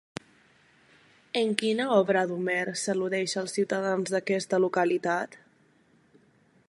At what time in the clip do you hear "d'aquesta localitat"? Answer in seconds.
4.17-5.39